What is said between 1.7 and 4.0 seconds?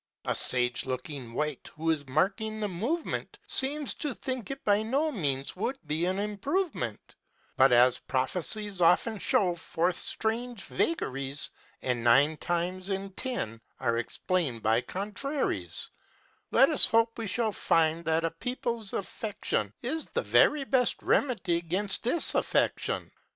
who is marking the "Movement," Seems